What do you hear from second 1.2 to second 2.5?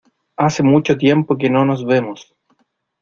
que no nos vemos.